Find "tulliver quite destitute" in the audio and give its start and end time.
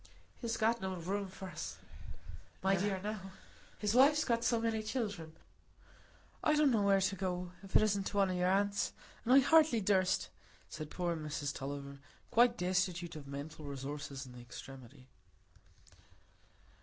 11.53-13.15